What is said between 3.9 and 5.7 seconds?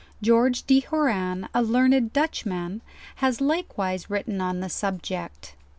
written on the, subject.